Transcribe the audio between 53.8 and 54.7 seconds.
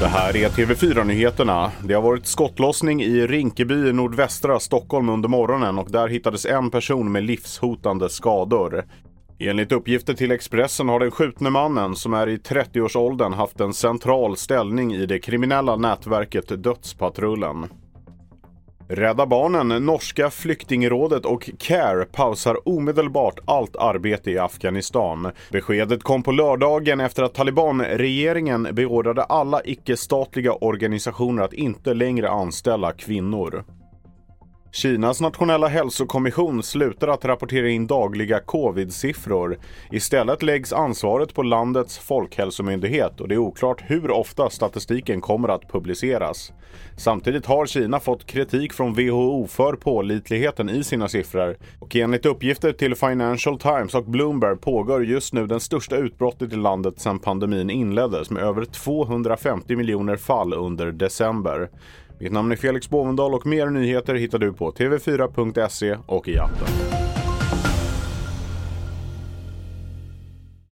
och Bloomberg